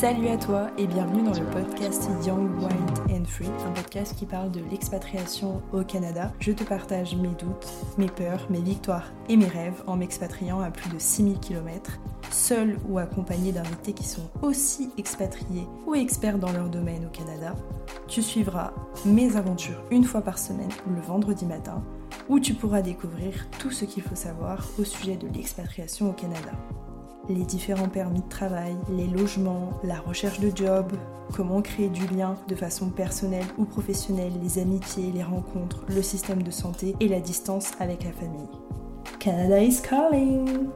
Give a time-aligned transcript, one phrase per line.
[0.00, 4.26] Salut à toi et bienvenue dans le podcast Young, Wild and Free, un podcast qui
[4.26, 6.32] parle de l'expatriation au Canada.
[6.38, 7.66] Je te partage mes doutes,
[7.98, 11.98] mes peurs, mes victoires et mes rêves en m'expatriant à plus de 6000 km,
[12.30, 17.56] seul ou accompagné d'invités qui sont aussi expatriés ou experts dans leur domaine au Canada.
[18.06, 18.72] Tu suivras
[19.04, 21.82] mes aventures une fois par semaine, le vendredi matin,
[22.28, 26.52] où tu pourras découvrir tout ce qu'il faut savoir au sujet de l'expatriation au Canada
[27.28, 30.92] les différents permis de travail, les logements, la recherche de job,
[31.34, 36.42] comment créer du lien de façon personnelle ou professionnelle, les amitiés, les rencontres, le système
[36.42, 38.48] de santé et la distance avec la famille.
[39.18, 40.68] Canada is calling!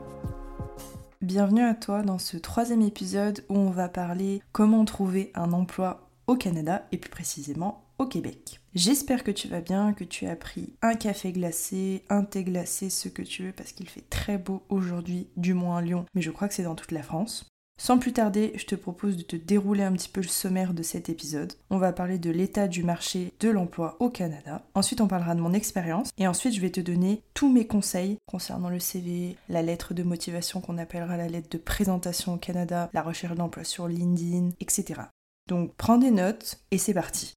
[1.22, 6.01] Bienvenue à toi dans ce troisième épisode où on va parler comment trouver un emploi
[6.26, 8.60] au Canada et plus précisément au Québec.
[8.74, 12.90] J'espère que tu vas bien, que tu as pris un café glacé, un thé glacé,
[12.90, 16.22] ce que tu veux, parce qu'il fait très beau aujourd'hui, du moins à Lyon, mais
[16.22, 17.46] je crois que c'est dans toute la France.
[17.78, 20.82] Sans plus tarder, je te propose de te dérouler un petit peu le sommaire de
[20.82, 21.54] cet épisode.
[21.70, 24.62] On va parler de l'état du marché de l'emploi au Canada.
[24.74, 26.10] Ensuite, on parlera de mon expérience.
[26.16, 30.02] Et ensuite, je vais te donner tous mes conseils concernant le CV, la lettre de
[30.02, 35.00] motivation qu'on appellera la lettre de présentation au Canada, la recherche d'emploi sur LinkedIn, etc.
[35.48, 37.34] Donc, prends des notes et c'est parti.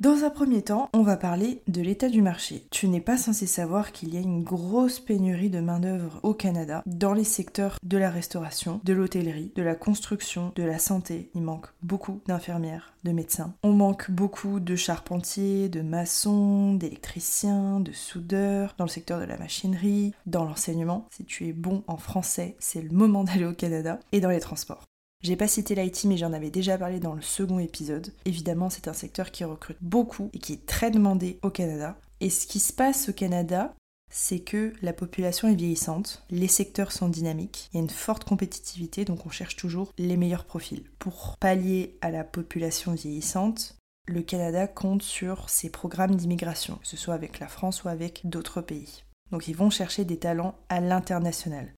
[0.00, 2.68] Dans un premier temps, on va parler de l'état du marché.
[2.70, 6.84] Tu n'es pas censé savoir qu'il y a une grosse pénurie de main-d'œuvre au Canada
[6.86, 11.32] dans les secteurs de la restauration, de l'hôtellerie, de la construction, de la santé.
[11.34, 13.54] Il manque beaucoup d'infirmières, de médecins.
[13.64, 19.36] On manque beaucoup de charpentiers, de maçons, d'électriciens, de soudeurs, dans le secteur de la
[19.36, 21.08] machinerie, dans l'enseignement.
[21.10, 24.38] Si tu es bon en français, c'est le moment d'aller au Canada et dans les
[24.38, 24.87] transports.
[25.20, 28.12] J'ai pas cité l'IT, mais j'en avais déjà parlé dans le second épisode.
[28.24, 31.98] Évidemment, c'est un secteur qui recrute beaucoup et qui est très demandé au Canada.
[32.20, 33.74] Et ce qui se passe au Canada,
[34.10, 38.24] c'est que la population est vieillissante, les secteurs sont dynamiques, il y a une forte
[38.24, 40.84] compétitivité, donc on cherche toujours les meilleurs profils.
[40.98, 46.96] Pour pallier à la population vieillissante, le Canada compte sur ses programmes d'immigration, que ce
[46.96, 49.04] soit avec la France ou avec d'autres pays.
[49.30, 51.74] Donc ils vont chercher des talents à l'international.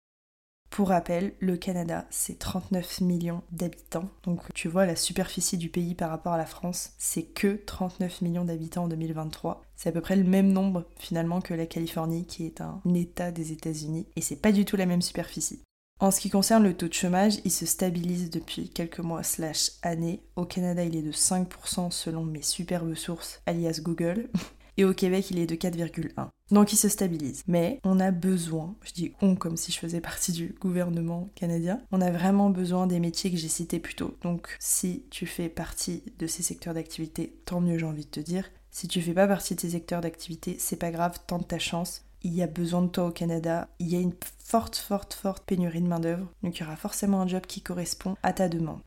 [0.80, 4.08] Pour rappel, le Canada, c'est 39 millions d'habitants.
[4.22, 8.22] Donc tu vois, la superficie du pays par rapport à la France, c'est que 39
[8.22, 9.60] millions d'habitants en 2023.
[9.76, 13.30] C'est à peu près le même nombre finalement que la Californie, qui est un État
[13.30, 14.06] des États-Unis.
[14.16, 15.60] Et c'est pas du tout la même superficie.
[15.98, 19.72] En ce qui concerne le taux de chômage, il se stabilise depuis quelques mois slash
[19.82, 20.22] années.
[20.34, 24.30] Au Canada, il est de 5% selon mes superbes sources, alias Google.
[24.80, 26.28] et au Québec il est de 4,1.
[26.50, 27.44] Donc il se stabilise.
[27.46, 31.80] Mais on a besoin, je dis on comme si je faisais partie du gouvernement canadien,
[31.92, 34.16] on a vraiment besoin des métiers que j'ai cités plus tôt.
[34.22, 38.20] Donc si tu fais partie de ces secteurs d'activité, tant mieux j'ai envie de te
[38.20, 38.50] dire.
[38.70, 42.02] Si tu fais pas partie de ces secteurs d'activité, c'est pas grave, tente ta chance.
[42.22, 45.44] Il y a besoin de toi au Canada, il y a une forte, forte, forte
[45.44, 48.80] pénurie de main-d'œuvre, donc il y aura forcément un job qui correspond à ta demande.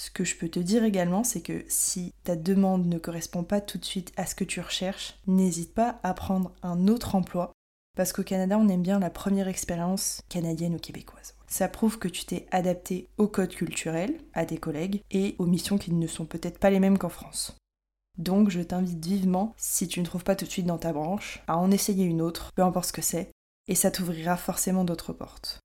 [0.00, 3.60] Ce que je peux te dire également, c'est que si ta demande ne correspond pas
[3.60, 7.52] tout de suite à ce que tu recherches, n'hésite pas à prendre un autre emploi,
[7.98, 11.34] parce qu'au Canada, on aime bien la première expérience canadienne ou québécoise.
[11.48, 15.76] Ça prouve que tu t'es adapté au code culturel, à tes collègues, et aux missions
[15.76, 17.58] qui ne sont peut-être pas les mêmes qu'en France.
[18.16, 21.42] Donc je t'invite vivement, si tu ne trouves pas tout de suite dans ta branche,
[21.46, 23.32] à en essayer une autre, peu importe ce que c'est,
[23.68, 25.60] et ça t'ouvrira forcément d'autres portes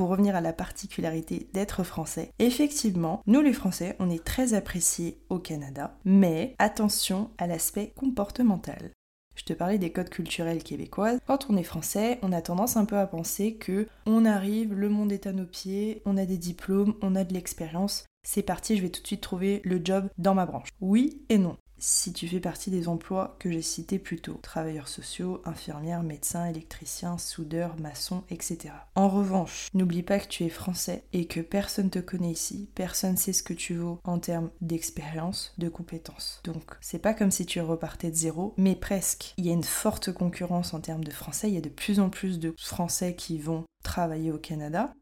[0.00, 5.20] pour revenir à la particularité d'être français, effectivement, nous les Français, on est très appréciés
[5.28, 8.92] au Canada, mais attention à l'aspect comportemental.
[9.36, 11.18] Je te parlais des codes culturels québécois.
[11.26, 14.88] Quand on est français, on a tendance un peu à penser que on arrive, le
[14.88, 18.78] monde est à nos pieds, on a des diplômes, on a de l'expérience, c'est parti,
[18.78, 20.70] je vais tout de suite trouver le job dans ma branche.
[20.80, 24.88] Oui et non si tu fais partie des emplois que j'ai cités plus tôt, travailleurs
[24.88, 28.74] sociaux, infirmières, médecins, électriciens, soudeurs, maçons, etc.
[28.94, 33.16] En revanche, n'oublie pas que tu es français et que personne te connaît ici, personne
[33.16, 36.40] sait ce que tu vaux en termes d'expérience, de compétences.
[36.44, 39.34] Donc, c'est pas comme si tu repartais de zéro, mais presque.
[39.38, 42.00] Il y a une forte concurrence en termes de français, il y a de plus
[42.00, 44.92] en plus de français qui vont travailler au Canada.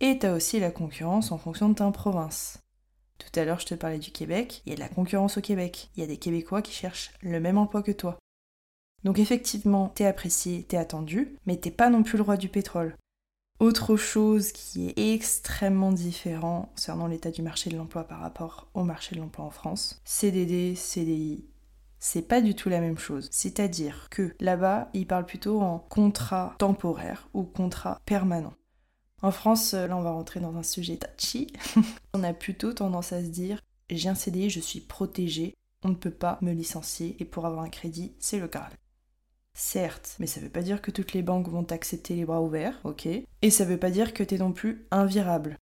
[0.00, 2.61] Et tu as aussi la concurrence en fonction de ta province.
[3.18, 4.62] Tout à l'heure, je te parlais du Québec.
[4.66, 5.90] Il y a de la concurrence au Québec.
[5.96, 8.18] Il y a des Québécois qui cherchent le même emploi que toi.
[9.04, 12.96] Donc effectivement, t'es apprécié, t'es attendu, mais t'es pas non plus le roi du pétrole.
[13.58, 18.82] Autre chose qui est extrêmement différent concernant l'état du marché de l'emploi par rapport au
[18.82, 21.44] marché de l'emploi en France, CDD, CDI,
[22.04, 23.28] c'est pas du tout la même chose.
[23.30, 28.54] C'est-à-dire que là-bas, ils parlent plutôt en contrat temporaire ou contrat permanent.
[29.22, 31.46] En France, euh, là on va rentrer dans un sujet touchy.
[32.14, 33.60] on a plutôt tendance à se dire
[33.90, 37.62] j'ai un CDI, je suis protégé, on ne peut pas me licencier et pour avoir
[37.62, 38.72] un crédit, c'est le Graal.
[39.54, 42.80] Certes, mais ça veut pas dire que toutes les banques vont t'accepter les bras ouverts,
[42.84, 45.58] ok Et ça veut pas dire que t'es non plus invirable.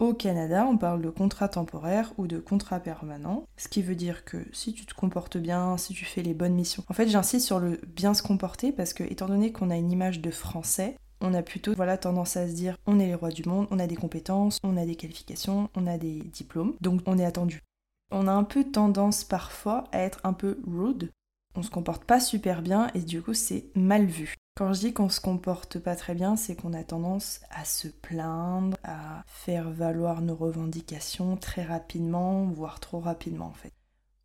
[0.00, 4.24] Au Canada, on parle de contrat temporaire ou de contrat permanent, ce qui veut dire
[4.24, 6.84] que si tu te comportes bien, si tu fais les bonnes missions.
[6.88, 9.90] En fait, j'insiste sur le bien se comporter parce que, étant donné qu'on a une
[9.90, 13.30] image de français, on a plutôt voilà tendance à se dire on est les rois
[13.30, 17.02] du monde, on a des compétences, on a des qualifications, on a des diplômes, donc
[17.06, 17.62] on est attendu.
[18.10, 21.10] On a un peu tendance parfois à être un peu rude.
[21.54, 24.34] On se comporte pas super bien et du coup c'est mal vu.
[24.56, 27.86] Quand je dis qu'on se comporte pas très bien, c'est qu'on a tendance à se
[27.86, 33.72] plaindre, à faire valoir nos revendications très rapidement, voire trop rapidement en fait.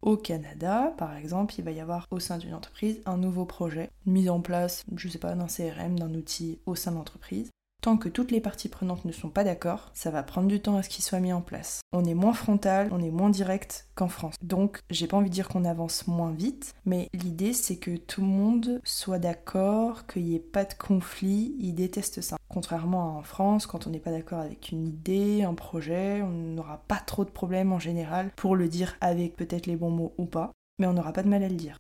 [0.04, 3.90] Au Canada, par exemple, il va y avoir au sein d'une entreprise un nouveau projet,
[4.06, 7.53] une mise en place, je sais pas, d'un CRM, d'un outil au sein de l'entreprise.
[7.84, 10.78] Tant que toutes les parties prenantes ne sont pas d'accord, ça va prendre du temps
[10.78, 11.82] à ce qu'il soit mis en place.
[11.92, 14.36] On est moins frontal, on est moins direct qu'en France.
[14.42, 18.22] Donc, j'ai pas envie de dire qu'on avance moins vite, mais l'idée c'est que tout
[18.22, 22.38] le monde soit d'accord, qu'il n'y ait pas de conflit, ils détestent ça.
[22.48, 26.30] Contrairement à en France, quand on n'est pas d'accord avec une idée, un projet, on
[26.30, 30.14] n'aura pas trop de problèmes en général pour le dire avec peut-être les bons mots
[30.18, 31.80] ou pas, mais on n'aura pas de mal à le dire.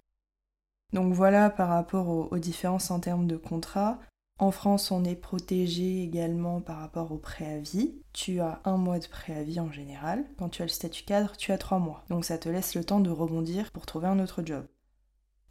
[0.91, 3.99] Donc voilà par rapport aux, aux différences en termes de contrat.
[4.43, 7.95] En France, on est protégé également par rapport au préavis.
[8.11, 10.25] Tu as un mois de préavis en général.
[10.37, 12.03] Quand tu as le statut cadre, tu as trois mois.
[12.09, 14.65] Donc ça te laisse le temps de rebondir pour trouver un autre job.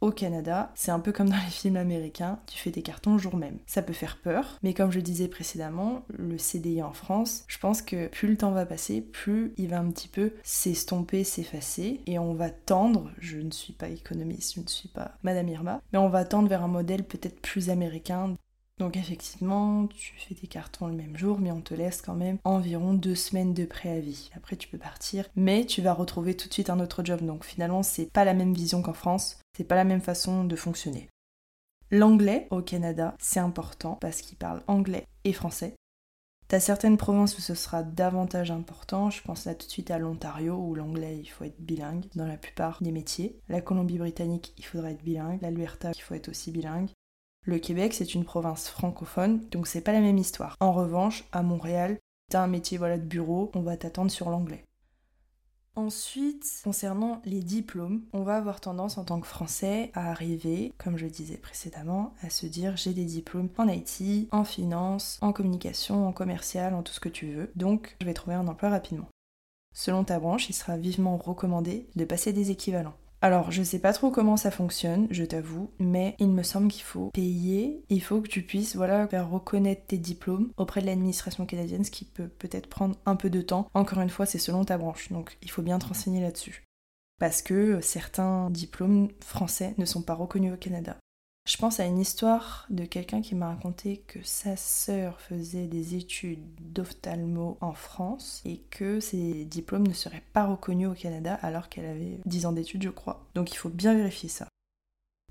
[0.01, 3.17] Au Canada, c'est un peu comme dans les films américains, tu fais tes cartons le
[3.17, 3.57] jour même.
[3.65, 7.81] Ça peut faire peur, mais comme je disais précédemment, le CDI en France, je pense
[7.81, 12.19] que plus le temps va passer, plus il va un petit peu s'estomper, s'effacer, et
[12.19, 15.99] on va tendre, je ne suis pas économiste, je ne suis pas Madame Irma, mais
[15.99, 18.35] on va tendre vers un modèle peut-être plus américain
[18.79, 22.39] donc effectivement, tu fais tes cartons le même jour, mais on te laisse quand même
[22.43, 24.31] environ deux semaines de préavis.
[24.35, 27.21] Après, tu peux partir, mais tu vas retrouver tout de suite un autre job.
[27.21, 30.55] Donc finalement, c'est pas la même vision qu'en France, c'est pas la même façon de
[30.55, 31.07] fonctionner.
[31.91, 35.75] L'anglais au Canada, c'est important parce qu'ils parlent anglais et français.
[36.47, 39.97] T'as certaines provinces où ce sera davantage important, je pense là tout de suite à
[39.97, 43.39] l'Ontario où l'anglais il faut être bilingue dans la plupart des métiers.
[43.47, 46.89] La Colombie-Britannique il faudra être bilingue, l'Alberta il faut être aussi bilingue.
[47.45, 50.55] Le Québec, c'est une province francophone, donc c'est pas la même histoire.
[50.61, 51.99] En revanche, à Montréal,
[52.29, 54.63] t'as un métier voilà, de bureau, on va t'attendre sur l'anglais.
[55.75, 60.97] Ensuite, concernant les diplômes, on va avoir tendance en tant que Français à arriver, comme
[60.97, 66.07] je disais précédemment, à se dire j'ai des diplômes en IT, en finance, en communication,
[66.07, 69.09] en commercial, en tout ce que tu veux, donc je vais trouver un emploi rapidement.
[69.73, 72.95] Selon ta branche, il sera vivement recommandé de passer des équivalents.
[73.23, 76.83] Alors, je sais pas trop comment ça fonctionne, je t'avoue, mais il me semble qu'il
[76.83, 81.45] faut payer, il faut que tu puisses voilà, faire reconnaître tes diplômes auprès de l'administration
[81.45, 83.69] canadienne, ce qui peut peut-être prendre un peu de temps.
[83.75, 86.65] Encore une fois, c'est selon ta branche, donc il faut bien te renseigner là-dessus.
[87.17, 90.97] Parce que certains diplômes français ne sont pas reconnus au Canada.
[91.45, 95.95] Je pense à une histoire de quelqu'un qui m'a raconté que sa sœur faisait des
[95.95, 96.39] études
[96.71, 101.85] d'ophtalmo en France et que ses diplômes ne seraient pas reconnus au Canada alors qu'elle
[101.85, 103.25] avait 10 ans d'études, je crois.
[103.35, 104.47] Donc il faut bien vérifier ça.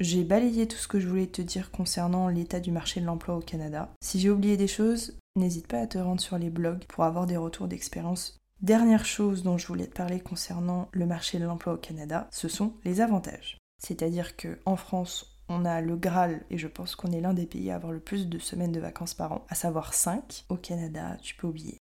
[0.01, 3.37] J'ai balayé tout ce que je voulais te dire concernant l'état du marché de l'emploi
[3.37, 3.91] au Canada.
[4.03, 7.27] Si j'ai oublié des choses, n'hésite pas à te rendre sur les blogs pour avoir
[7.27, 8.39] des retours d'expérience.
[8.61, 12.49] Dernière chose dont je voulais te parler concernant le marché de l'emploi au Canada, ce
[12.49, 13.59] sont les avantages.
[13.83, 17.47] C'est-à-dire que en France, on a le Graal, et je pense qu'on est l'un des
[17.47, 20.47] pays à avoir le plus de semaines de vacances par an, à savoir 5.
[20.49, 21.79] Au Canada, tu peux oublier.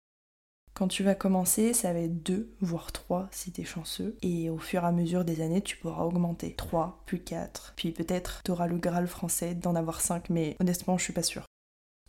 [0.72, 4.16] Quand tu vas commencer, ça va être 2, voire 3 si t'es chanceux.
[4.22, 6.54] Et au fur et à mesure des années, tu pourras augmenter.
[6.54, 7.74] 3, puis 4.
[7.76, 11.46] Puis peut-être t'auras le Graal français d'en avoir 5, mais honnêtement, je suis pas sûre.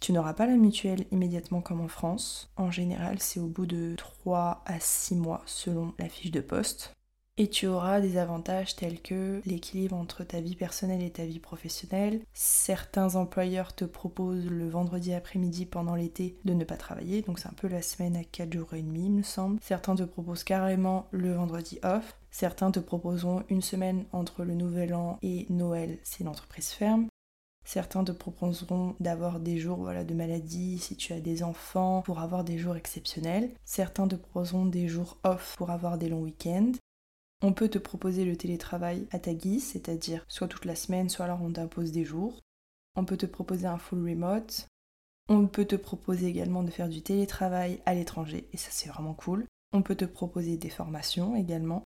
[0.02, 2.52] Tu n'auras pas la mutuelle immédiatement comme en France.
[2.56, 6.94] En général, c'est au bout de 3 à 6 mois selon la fiche de poste.
[7.42, 11.40] Et tu auras des avantages tels que l'équilibre entre ta vie personnelle et ta vie
[11.40, 12.20] professionnelle.
[12.34, 17.48] Certains employeurs te proposent le vendredi après-midi pendant l'été de ne pas travailler, donc c'est
[17.48, 19.58] un peu la semaine à 4 jours et demi, il me semble.
[19.62, 22.18] Certains te proposent carrément le vendredi off.
[22.30, 27.08] Certains te proposeront une semaine entre le nouvel an et Noël si l'entreprise ferme.
[27.64, 32.20] Certains te proposeront d'avoir des jours voilà, de maladie si tu as des enfants pour
[32.20, 33.50] avoir des jours exceptionnels.
[33.64, 36.74] Certains te proposeront des jours off pour avoir des longs week-ends.
[37.42, 41.26] On peut te proposer le télétravail à ta guise, c'est-à-dire soit toute la semaine, soit
[41.26, 42.42] alors on t'impose des jours.
[42.96, 44.68] On peut te proposer un full remote.
[45.30, 49.14] On peut te proposer également de faire du télétravail à l'étranger, et ça c'est vraiment
[49.14, 49.46] cool.
[49.72, 51.84] On peut te proposer des formations également.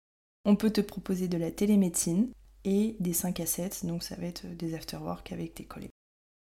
[0.45, 2.31] On peut te proposer de la télémédecine
[2.63, 5.89] et des 5 à 7, donc ça va être des afterwork avec tes collègues.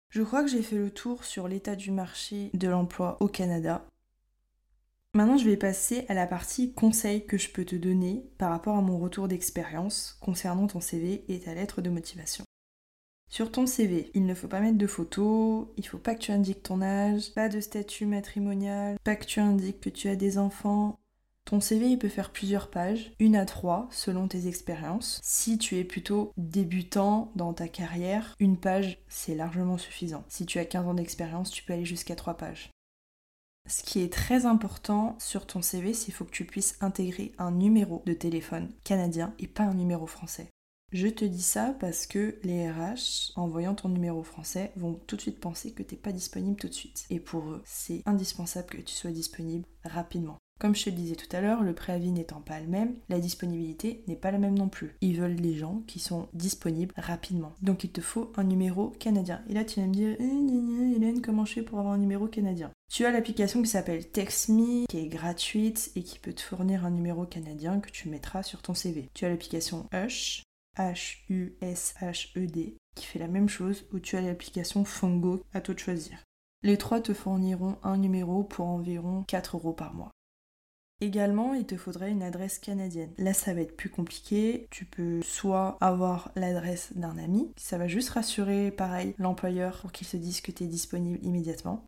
[0.09, 3.85] Je crois que j'ai fait le tour sur l'état du marché de l'emploi au Canada.
[5.13, 8.77] Maintenant, je vais passer à la partie conseils que je peux te donner par rapport
[8.77, 12.43] à mon retour d'expérience concernant ton CV et ta lettre de motivation.
[13.29, 16.31] Sur ton CV, il ne faut pas mettre de photos, il faut pas que tu
[16.31, 20.37] indiques ton âge, pas de statut matrimonial, pas que tu indiques que tu as des
[20.37, 20.97] enfants.
[21.43, 25.19] Ton CV, il peut faire plusieurs pages, une à trois selon tes expériences.
[25.23, 30.23] Si tu es plutôt débutant dans ta carrière, une page, c'est largement suffisant.
[30.27, 32.69] Si tu as 15 ans d'expérience, tu peux aller jusqu'à trois pages.
[33.67, 37.33] Ce qui est très important sur ton CV, c'est qu'il faut que tu puisses intégrer
[37.37, 40.49] un numéro de téléphone canadien et pas un numéro français.
[40.93, 45.17] Je te dis ça parce que les RH, en voyant ton numéro français, vont tout
[45.17, 47.05] de suite penser que tu n'es pas disponible tout de suite.
[47.09, 50.37] Et pour eux, c'est indispensable que tu sois disponible rapidement.
[50.59, 53.19] Comme je te le disais tout à l'heure, le préavis n'étant pas le même, la
[53.19, 54.95] disponibilité n'est pas la même non plus.
[55.01, 57.53] Ils veulent des gens qui sont disponibles rapidement.
[57.61, 59.43] Donc il te faut un numéro canadien.
[59.49, 62.27] Et là tu vas me dire, eh, Hélène, comment je fais pour avoir un numéro
[62.27, 62.71] canadien?
[62.91, 66.91] Tu as l'application qui s'appelle TextMe, qui est gratuite et qui peut te fournir un
[66.91, 69.09] numéro canadien que tu mettras sur ton CV.
[69.13, 70.41] Tu as l'application Hush,
[70.77, 76.17] H-U-S-H-E-D, qui fait la même chose, ou tu as l'application Fongo, à toi de choisir.
[76.63, 80.09] Les trois te fourniront un numéro pour environ 4 euros par mois.
[80.99, 83.13] Également, il te faudrait une adresse canadienne.
[83.19, 84.67] Là, ça va être plus compliqué.
[84.71, 90.07] Tu peux soit avoir l'adresse d'un ami, ça va juste rassurer, pareil, l'employeur pour qu'il
[90.07, 91.85] se dise que tu es disponible immédiatement.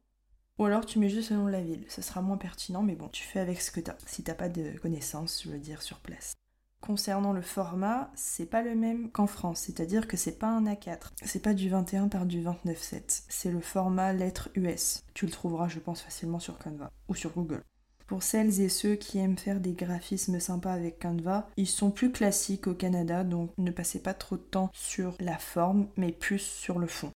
[0.60, 1.86] Ou alors tu mets juste de la ville.
[1.88, 3.98] Ce sera moins pertinent, mais bon, tu fais avec ce que tu as.
[4.06, 6.34] Si t'as pas de connaissances, je veux dire, sur place.
[6.82, 11.12] Concernant le format, c'est pas le même qu'en France, c'est-à-dire que c'est pas un A4,
[11.24, 15.04] c'est pas du 21 par du 29,7, c'est le format lettre US.
[15.13, 17.63] Tu le trouveras, je pense, facilement sur Canva ou sur Google.
[18.10, 22.12] Pour celles et ceux qui aiment faire des graphismes sympas avec Canva, ils sont plus
[22.12, 26.39] classiques au Canada, donc ne passez pas trop de temps sur la forme, mais plus
[26.39, 27.12] sur le fond.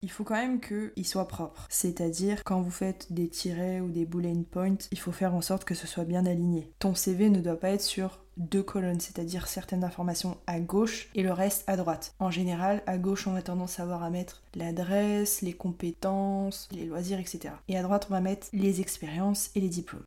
[0.00, 1.66] Il faut quand même qu'il soit propre.
[1.68, 5.64] C'est-à-dire, quand vous faites des tirets ou des bullet points, il faut faire en sorte
[5.64, 6.72] que ce soit bien aligné.
[6.78, 11.22] Ton CV ne doit pas être sur deux colonnes, c'est-à-dire certaines informations à gauche et
[11.22, 12.14] le reste à droite.
[12.20, 16.86] En général, à gauche, on a tendance à avoir à mettre l'adresse, les compétences, les
[16.86, 17.52] loisirs, etc.
[17.68, 20.04] Et à droite, on va mettre les expériences et les diplômes.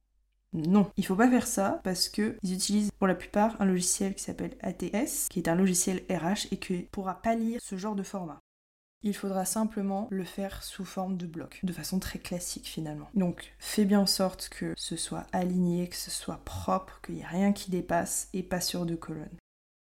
[0.54, 4.14] Non, il faut pas faire ça parce que ils utilisent pour la plupart un logiciel
[4.16, 7.96] qui s'appelle ATS, qui est un logiciel RH et qui pourra pas lire ce genre
[7.96, 8.40] de format.
[9.04, 13.10] Il faudra simplement le faire sous forme de bloc, de façon très classique finalement.
[13.16, 17.22] Donc fais bien en sorte que ce soit aligné, que ce soit propre, qu'il n'y
[17.22, 19.38] ait rien qui dépasse et pas sur deux colonnes.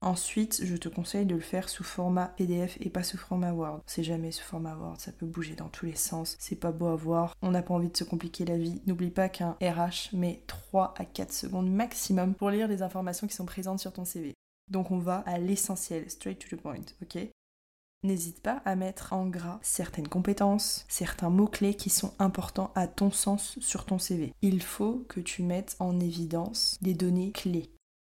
[0.05, 3.81] Ensuite, je te conseille de le faire sous format PDF et pas sous format Word.
[3.87, 6.85] C'est jamais sous format Word, ça peut bouger dans tous les sens, c'est pas beau
[6.85, 8.83] à voir, on n'a pas envie de se compliquer la vie.
[8.85, 13.33] N'oublie pas qu'un RH met 3 à 4 secondes maximum pour lire les informations qui
[13.33, 14.35] sont présentes sur ton CV.
[14.69, 17.27] Donc on va à l'essentiel, straight to the point, ok?
[18.03, 23.09] N'hésite pas à mettre en gras certaines compétences, certains mots-clés qui sont importants à ton
[23.09, 24.33] sens sur ton CV.
[24.43, 27.71] Il faut que tu mettes en évidence des données clés.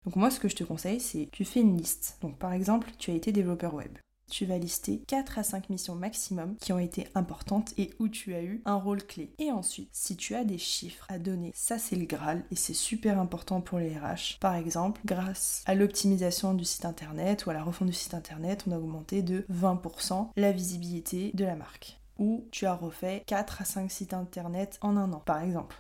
[0.05, 2.19] Donc moi ce que je te conseille c'est tu fais une liste.
[2.23, 3.99] Donc par exemple tu as été développeur web.
[4.31, 8.35] Tu vas lister 4 à 5 missions maximum qui ont été importantes et où tu
[8.35, 9.33] as eu un rôle clé.
[9.38, 12.75] Et ensuite, si tu as des chiffres à donner, ça c'est le Graal et c'est
[12.75, 14.38] super important pour les RH.
[14.40, 18.64] Par exemple, grâce à l'optimisation du site internet ou à la refonte du site internet,
[18.69, 21.99] on a augmenté de 20% la visibilité de la marque.
[22.19, 25.76] Ou tu as refait 4 à 5 sites internet en un an, par exemple.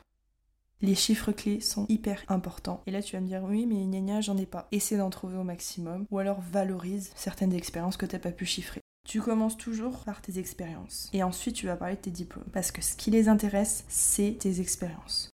[0.80, 2.82] Les chiffres clés sont hyper importants.
[2.86, 4.68] Et là, tu vas me dire, oui, mais gna j'en ai pas.
[4.70, 6.06] Essaie d'en trouver au maximum.
[6.10, 8.80] Ou alors valorise certaines expériences que t'as pas pu chiffrer.
[9.08, 11.08] Tu commences toujours par tes expériences.
[11.12, 12.44] Et ensuite, tu vas parler de tes diplômes.
[12.52, 15.30] Parce que ce qui les intéresse, c'est tes expériences.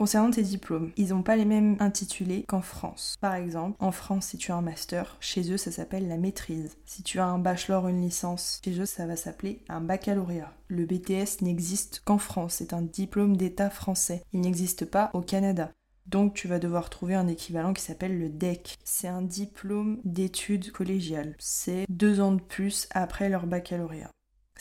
[0.00, 3.18] Concernant tes diplômes, ils n'ont pas les mêmes intitulés qu'en France.
[3.20, 6.78] Par exemple, en France, si tu as un master, chez eux, ça s'appelle la maîtrise.
[6.86, 10.54] Si tu as un bachelor une licence, chez eux, ça va s'appeler un baccalauréat.
[10.68, 14.24] Le BTS n'existe qu'en France, c'est un diplôme d'État français.
[14.32, 15.70] Il n'existe pas au Canada.
[16.06, 18.78] Donc tu vas devoir trouver un équivalent qui s'appelle le DEC.
[18.82, 21.34] C'est un diplôme d'études collégiales.
[21.38, 24.10] C'est deux ans de plus après leur baccalauréat.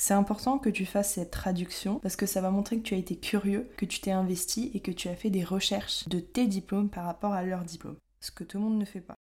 [0.01, 2.97] C'est important que tu fasses cette traduction parce que ça va montrer que tu as
[2.97, 6.47] été curieux, que tu t'es investi et que tu as fait des recherches de tes
[6.47, 7.97] diplômes par rapport à leurs diplômes.
[8.21, 9.15] Ce que tout le monde ne fait pas.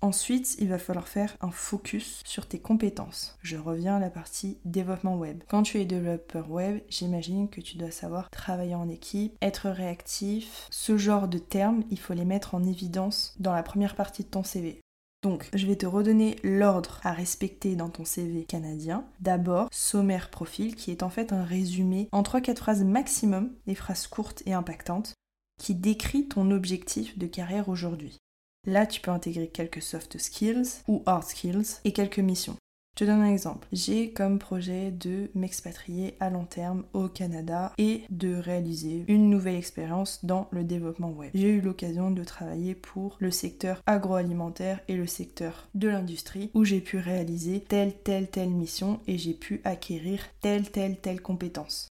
[0.00, 3.36] Ensuite, il va falloir faire un focus sur tes compétences.
[3.42, 5.42] Je reviens à la partie développement web.
[5.46, 10.68] Quand tu es développeur web, j'imagine que tu dois savoir travailler en équipe, être réactif.
[10.70, 14.30] Ce genre de termes, il faut les mettre en évidence dans la première partie de
[14.30, 14.80] ton CV.
[15.22, 19.04] Donc, je vais te redonner l'ordre à respecter dans ton CV canadien.
[19.20, 24.08] D'abord, sommaire profil, qui est en fait un résumé en 3-4 phrases maximum, des phrases
[24.08, 25.14] courtes et impactantes,
[25.60, 28.18] qui décrit ton objectif de carrière aujourd'hui.
[28.66, 32.56] Là, tu peux intégrer quelques soft skills ou hard skills et quelques missions.
[32.94, 33.66] Je te donne un exemple.
[33.72, 39.56] J'ai comme projet de m'expatrier à long terme au Canada et de réaliser une nouvelle
[39.56, 41.30] expérience dans le développement web.
[41.32, 46.64] J'ai eu l'occasion de travailler pour le secteur agroalimentaire et le secteur de l'industrie où
[46.64, 51.88] j'ai pu réaliser telle, telle, telle mission et j'ai pu acquérir telle, telle, telle compétence.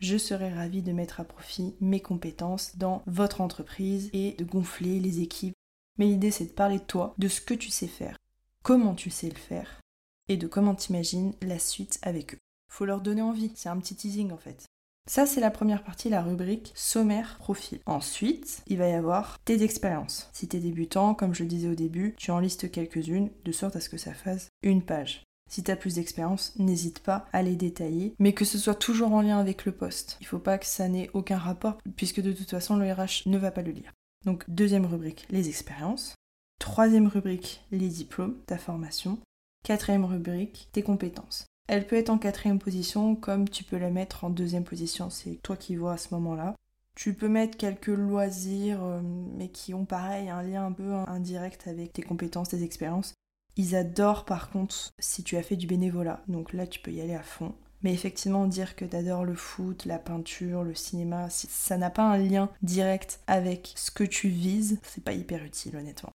[0.00, 5.00] Je serais ravie de mettre à profit mes compétences dans votre entreprise et de gonfler
[5.00, 5.54] les équipes.
[5.98, 8.16] Mais l'idée c'est de parler de toi, de ce que tu sais faire,
[8.62, 9.83] comment tu sais le faire?
[10.28, 12.38] Et de comment t'imagines la suite avec eux.
[12.70, 14.66] Faut leur donner envie, c'est un petit teasing en fait.
[15.06, 17.80] Ça, c'est la première partie, la rubrique sommaire profil.
[17.84, 20.30] Ensuite, il va y avoir tes expériences.
[20.32, 23.76] Si t'es débutant, comme je le disais au début, tu en listes quelques-unes, de sorte
[23.76, 25.22] à ce que ça fasse une page.
[25.50, 29.12] Si tu as plus d'expérience, n'hésite pas à les détailler, mais que ce soit toujours
[29.12, 30.16] en lien avec le poste.
[30.22, 33.36] Il faut pas que ça n'ait aucun rapport, puisque de toute façon, le RH ne
[33.36, 33.92] va pas le lire.
[34.24, 36.14] Donc, deuxième rubrique, les expériences.
[36.58, 39.18] Troisième rubrique, les diplômes, ta formation.
[39.64, 41.46] Quatrième rubrique, tes compétences.
[41.68, 45.40] Elle peut être en quatrième position comme tu peux la mettre en deuxième position, c'est
[45.42, 46.54] toi qui vois à ce moment-là.
[46.94, 51.66] Tu peux mettre quelques loisirs, euh, mais qui ont pareil un lien un peu indirect
[51.66, 53.14] avec tes compétences, tes expériences.
[53.56, 57.00] Ils adorent par contre si tu as fait du bénévolat, donc là tu peux y
[57.00, 57.54] aller à fond.
[57.82, 61.90] Mais effectivement, dire que tu adores le foot, la peinture, le cinéma, si ça n'a
[61.90, 66.12] pas un lien direct avec ce que tu vises, c'est pas hyper utile honnêtement.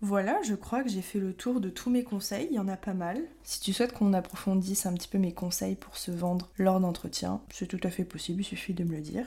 [0.00, 2.68] Voilà, je crois que j'ai fait le tour de tous mes conseils, il y en
[2.68, 3.22] a pas mal.
[3.42, 7.40] Si tu souhaites qu'on approfondisse un petit peu mes conseils pour se vendre lors d'entretien,
[7.50, 9.26] c'est tout à fait possible, il suffit de me le dire.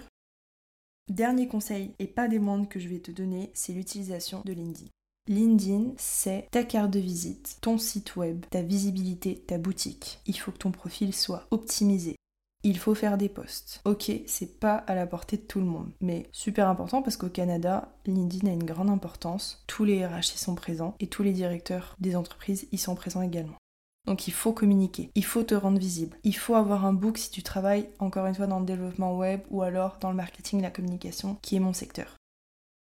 [1.10, 4.90] Dernier conseil, et pas des moindres que je vais te donner, c'est l'utilisation de LinkedIn.
[5.30, 10.20] LinkedIn, c'est ta carte de visite, ton site web, ta visibilité, ta boutique.
[10.26, 12.16] Il faut que ton profil soit optimisé
[12.64, 13.82] il faut faire des posts.
[13.86, 17.30] Ok, c'est pas à la portée de tout le monde, mais super important parce qu'au
[17.30, 19.64] Canada, LinkedIn a une grande importance.
[19.68, 23.22] Tous les RH y sont présents et tous les directeurs des entreprises y sont présents
[23.22, 23.58] également.
[24.06, 27.30] Donc il faut communiquer, il faut te rendre visible, il faut avoir un book si
[27.30, 30.72] tu travailles encore une fois dans le développement web ou alors dans le marketing, la
[30.72, 32.17] communication, qui est mon secteur.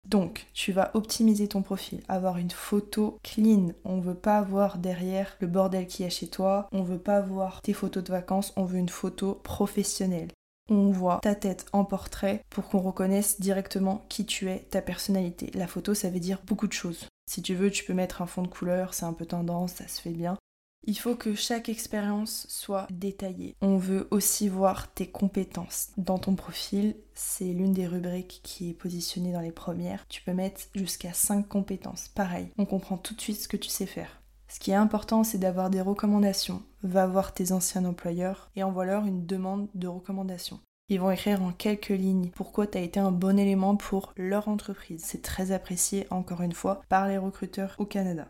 [0.09, 3.73] Donc, tu vas optimiser ton profil, avoir une photo clean.
[3.85, 7.21] On veut pas voir derrière le bordel qui y a chez toi, on veut pas
[7.21, 10.33] voir tes photos de vacances, on veut une photo professionnelle.
[10.69, 15.51] On voit ta tête en portrait pour qu'on reconnaisse directement qui tu es, ta personnalité.
[15.55, 17.09] La photo, ça veut dire beaucoup de choses.
[17.29, 19.89] Si tu veux, tu peux mettre un fond de couleur, c'est un peu tendance, ça
[19.89, 20.37] se fait bien.
[20.87, 23.55] Il faut que chaque expérience soit détaillée.
[23.61, 25.91] On veut aussi voir tes compétences.
[25.97, 30.07] Dans ton profil, c'est l'une des rubriques qui est positionnée dans les premières.
[30.09, 32.09] Tu peux mettre jusqu'à 5 compétences.
[32.09, 34.21] Pareil, on comprend tout de suite ce que tu sais faire.
[34.49, 36.63] Ce qui est important, c'est d'avoir des recommandations.
[36.83, 40.61] Va voir tes anciens employeurs et envoie-leur une demande de recommandation.
[40.89, 44.49] Ils vont écrire en quelques lignes pourquoi tu as été un bon élément pour leur
[44.49, 45.03] entreprise.
[45.05, 48.27] C'est très apprécié, encore une fois, par les recruteurs au Canada.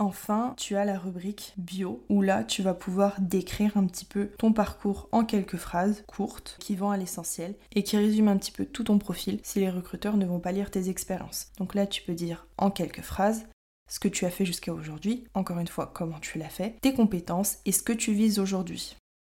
[0.00, 4.30] Enfin, tu as la rubrique bio où là, tu vas pouvoir décrire un petit peu
[4.38, 8.50] ton parcours en quelques phrases courtes qui vont à l'essentiel et qui résument un petit
[8.50, 11.48] peu tout ton profil si les recruteurs ne vont pas lire tes expériences.
[11.58, 13.46] Donc là, tu peux dire en quelques phrases
[13.90, 16.94] ce que tu as fait jusqu'à aujourd'hui, encore une fois, comment tu l'as fait, tes
[16.94, 18.96] compétences et ce que tu vises aujourd'hui.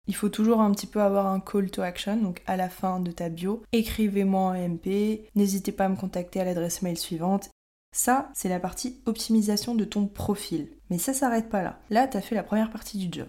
[0.09, 3.01] Il faut toujours un petit peu avoir un call to action, donc à la fin
[3.01, 7.49] de ta bio, écrivez-moi en MP, n'hésitez pas à me contacter à l'adresse mail suivante
[7.92, 10.68] ça, c'est la partie optimisation de ton profil.
[10.90, 11.81] Mais ça s'arrête pas là.
[11.90, 13.29] Là, tu as fait la première partie du job.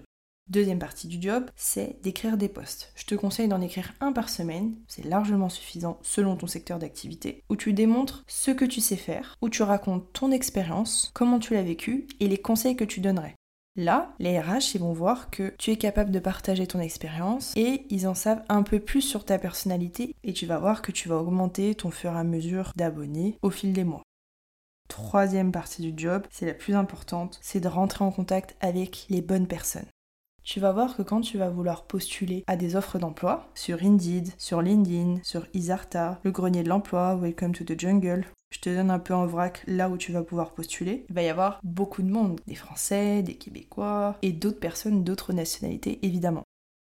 [0.49, 2.91] Deuxième partie du job, c'est d'écrire des posts.
[2.95, 7.43] Je te conseille d'en écrire un par semaine, c'est largement suffisant selon ton secteur d'activité,
[7.49, 11.53] où tu démontres ce que tu sais faire, où tu racontes ton expérience, comment tu
[11.53, 13.35] l'as vécu et les conseils que tu donnerais.
[13.77, 17.85] Là, les RH, ils vont voir que tu es capable de partager ton expérience et
[17.89, 21.07] ils en savent un peu plus sur ta personnalité et tu vas voir que tu
[21.07, 24.03] vas augmenter ton fur et à mesure d'abonnés au fil des mois
[24.91, 29.21] troisième partie du job, c'est la plus importante, c'est de rentrer en contact avec les
[29.21, 29.85] bonnes personnes.
[30.43, 34.33] Tu vas voir que quand tu vas vouloir postuler à des offres d'emploi, sur Indeed,
[34.37, 38.91] sur LinkedIn, sur Isarta, le grenier de l'emploi, Welcome to the Jungle, je te donne
[38.91, 42.01] un peu en vrac là où tu vas pouvoir postuler, il va y avoir beaucoup
[42.01, 46.43] de monde, des Français, des Québécois et d'autres personnes d'autres nationalités évidemment.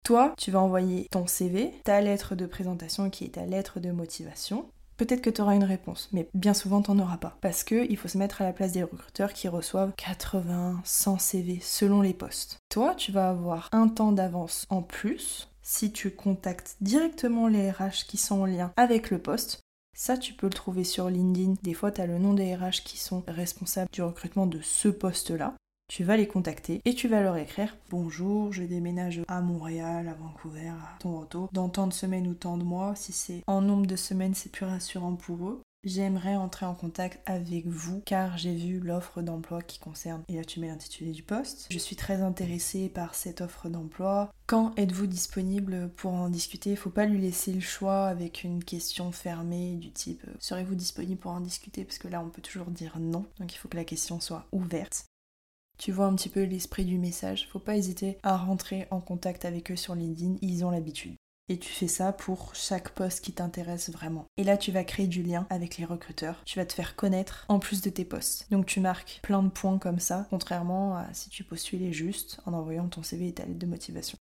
[0.02, 3.90] Toi, tu vas envoyer ton CV, ta lettre de présentation qui est ta lettre de
[3.90, 7.36] motivation, peut-être que tu auras une réponse, mais bien souvent tu n'en auras pas.
[7.40, 11.58] Parce qu'il faut se mettre à la place des recruteurs qui reçoivent 80, 100 CV
[11.60, 12.58] selon les postes.
[12.68, 18.06] Toi, tu vas avoir un temps d'avance en plus si tu contactes directement les RH
[18.08, 19.60] qui sont en lien avec le poste.
[19.94, 21.54] Ça, tu peux le trouver sur LinkedIn.
[21.62, 24.88] Des fois, tu as le nom des RH qui sont responsables du recrutement de ce
[24.88, 25.54] poste-là
[25.92, 30.14] tu vas les contacter et tu vas leur écrire Bonjour, je déménage à Montréal, à
[30.14, 32.94] Vancouver, à Toronto, dans tant de semaines ou tant de mois.
[32.96, 35.60] Si c'est en nombre de semaines, c'est plus rassurant pour eux.
[35.84, 40.44] J'aimerais entrer en contact avec vous car j'ai vu l'offre d'emploi qui concerne, et là
[40.46, 41.66] tu mets l'intitulé du poste.
[41.70, 44.32] Je suis très intéressée par cette offre d'emploi.
[44.46, 46.70] Quand êtes-vous disponible pour en discuter?
[46.70, 50.74] Il Faut pas lui laisser le choix avec une question fermée du type euh, serez-vous
[50.74, 51.84] disponible pour en discuter?
[51.84, 54.46] Parce que là on peut toujours dire non, donc il faut que la question soit
[54.52, 55.04] ouverte.
[55.82, 57.48] Tu vois un petit peu l'esprit du message.
[57.50, 61.16] Faut pas hésiter à rentrer en contact avec eux sur LinkedIn, ils ont l'habitude.
[61.48, 64.26] Et tu fais ça pour chaque poste qui t'intéresse vraiment.
[64.36, 66.40] Et là, tu vas créer du lien avec les recruteurs.
[66.44, 68.46] Tu vas te faire connaître en plus de tes postes.
[68.52, 72.52] Donc tu marques plein de points comme ça, contrairement à si tu postulais juste en
[72.52, 74.18] envoyant ton CV et ta lettre de motivation.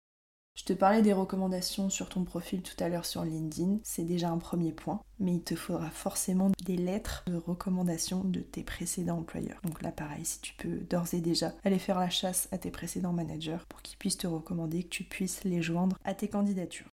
[0.59, 4.29] Je te parlais des recommandations sur ton profil tout à l'heure sur LinkedIn, c'est déjà
[4.29, 9.19] un premier point, mais il te faudra forcément des lettres de recommandation de tes précédents
[9.19, 9.61] employeurs.
[9.63, 12.71] Donc là pareil, si tu peux d'ores et déjà aller faire la chasse à tes
[12.71, 16.89] précédents managers pour qu'ils puissent te recommander, que tu puisses les joindre à tes candidatures.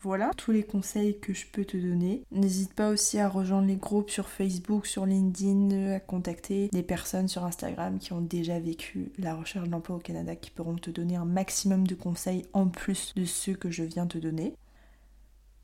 [0.00, 2.22] Voilà tous les conseils que je peux te donner.
[2.30, 7.26] N'hésite pas aussi à rejoindre les groupes sur Facebook, sur LinkedIn, à contacter des personnes
[7.26, 11.16] sur Instagram qui ont déjà vécu la recherche d'emploi au Canada qui pourront te donner
[11.16, 14.54] un maximum de conseils en plus de ceux que je viens te donner.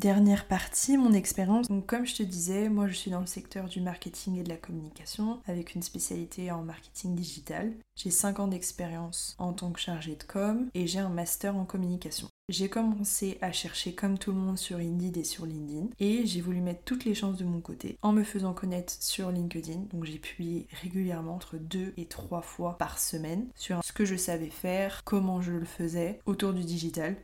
[0.01, 1.69] Dernière partie, mon expérience.
[1.69, 4.49] Donc comme je te disais, moi je suis dans le secteur du marketing et de
[4.49, 7.73] la communication avec une spécialité en marketing digital.
[7.95, 11.65] J'ai 5 ans d'expérience en tant que chargée de com et j'ai un master en
[11.65, 12.29] communication.
[12.51, 16.43] J'ai commencé à chercher comme tout le monde sur Indeed et sur LinkedIn et j'ai
[16.43, 19.87] voulu mettre toutes les chances de mon côté en me faisant connaître sur LinkedIn.
[19.91, 24.15] Donc j'ai publié régulièrement entre deux et trois fois par semaine sur ce que je
[24.15, 27.17] savais faire, comment je le faisais autour du digital.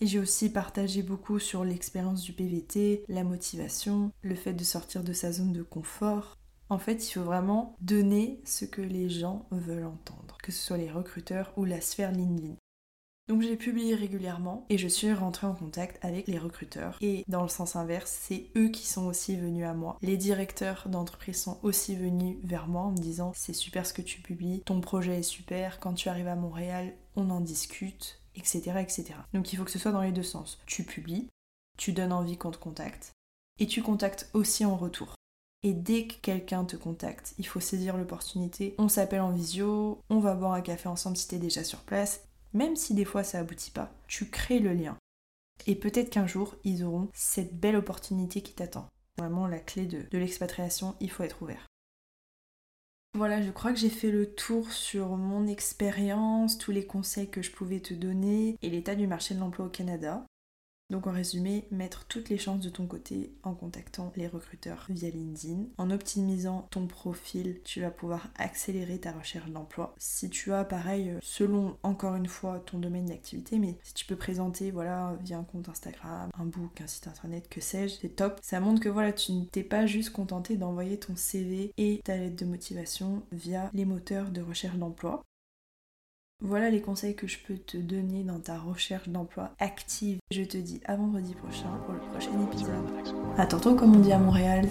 [0.00, 5.04] Et j'ai aussi partagé beaucoup sur l'expérience du PVT, la motivation, le fait de sortir
[5.04, 6.36] de sa zone de confort.
[6.68, 10.78] En fait, il faut vraiment donner ce que les gens veulent entendre, que ce soit
[10.78, 12.56] les recruteurs ou la sphère LinkedIn.
[13.28, 16.96] Donc j'ai publié régulièrement et je suis rentrée en contact avec les recruteurs.
[17.02, 19.98] Et dans le sens inverse, c'est eux qui sont aussi venus à moi.
[20.00, 24.00] Les directeurs d'entreprise sont aussi venus vers moi en me disant c'est super ce que
[24.00, 28.78] tu publies, ton projet est super, quand tu arrives à Montréal, on en discute, etc.
[28.80, 29.04] etc.
[29.34, 30.58] Donc il faut que ce soit dans les deux sens.
[30.64, 31.28] Tu publies,
[31.76, 33.12] tu donnes envie qu'on te contacte
[33.58, 35.14] et tu contactes aussi en retour.
[35.64, 38.76] Et dès que quelqu'un te contacte, il faut saisir l'opportunité.
[38.78, 42.27] On s'appelle en visio, on va boire un café ensemble si t'es déjà sur place
[42.52, 44.96] même si des fois ça aboutit pas, tu crées le lien.
[45.66, 48.88] Et peut-être qu'un jour, ils auront cette belle opportunité qui t'attend.
[49.18, 51.66] Vraiment, la clé de, de l'expatriation, il faut être ouvert.
[53.14, 57.42] Voilà, je crois que j'ai fait le tour sur mon expérience, tous les conseils que
[57.42, 60.24] je pouvais te donner et l'état du marché de l'emploi au Canada.
[60.90, 65.10] Donc en résumé, mettre toutes les chances de ton côté en contactant les recruteurs via
[65.10, 65.66] LinkedIn.
[65.76, 69.94] En optimisant ton profil, tu vas pouvoir accélérer ta recherche d'emploi.
[69.98, 74.06] Si tu as pareil, euh, selon encore une fois ton domaine d'activité, mais si tu
[74.06, 78.16] peux présenter voilà via un compte Instagram, un book, un site internet, que sais-je, c'est
[78.16, 78.38] top.
[78.42, 82.16] Ça montre que voilà, tu ne t'es pas juste contenté d'envoyer ton CV et ta
[82.16, 85.22] lettre de motivation via les moteurs de recherche d'emploi.
[86.40, 90.20] Voilà les conseils que je peux te donner dans ta recherche d'emploi active.
[90.30, 92.86] Je te dis à vendredi prochain pour le prochain épisode.
[93.36, 94.68] À tantôt comme on dit à Montréal.